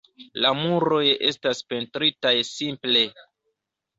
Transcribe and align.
La 0.43 0.51
muroj 0.59 1.01
estas 1.27 1.61
pentritaj 1.73 2.33
simple. 2.53 3.03